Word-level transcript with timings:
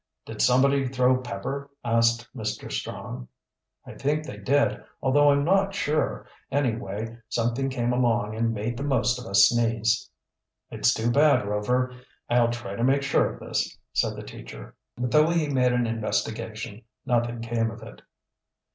"Did 0.25 0.41
somebody 0.41 0.87
throw 0.87 1.17
pepper?" 1.17 1.69
asked 1.85 2.27
Mr. 2.35 2.71
Strong. 2.71 3.27
"I 3.85 3.93
think 3.93 4.25
they 4.25 4.37
did, 4.37 4.83
although 4.99 5.29
I'm 5.29 5.43
not 5.45 5.75
sure. 5.75 6.25
Anyway, 6.51 7.17
something 7.29 7.69
came 7.69 7.93
along 7.93 8.33
and 8.35 8.51
made 8.51 8.77
the 8.77 8.83
most 8.83 9.19
of 9.19 9.27
us 9.27 9.47
sneeze." 9.49 10.09
"It's 10.71 10.91
too 10.91 11.11
bad, 11.11 11.45
Rover. 11.47 11.93
I'll 12.31 12.49
try 12.49 12.75
to 12.75 12.83
make 12.83 13.03
sure 13.03 13.31
of 13.31 13.39
this," 13.41 13.77
said 13.93 14.15
the 14.15 14.23
teacher. 14.23 14.75
But 14.97 15.11
though 15.11 15.29
he 15.29 15.47
made 15.49 15.71
an 15.71 15.85
investigation 15.85 16.81
nothing 17.05 17.39
came 17.41 17.69
of 17.69 17.83
it. 17.83 18.01